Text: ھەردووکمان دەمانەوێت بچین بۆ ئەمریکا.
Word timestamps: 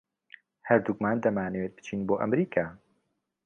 ھەردووکمان 0.67 1.17
دەمانەوێت 1.23 1.71
بچین 1.77 2.01
بۆ 2.07 2.15
ئەمریکا. 2.19 2.65